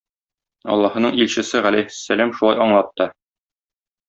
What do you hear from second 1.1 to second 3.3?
илчесе галәйһиссәләм шулай аңлатты